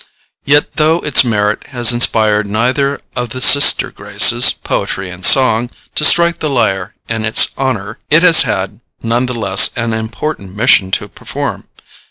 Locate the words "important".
9.93-10.55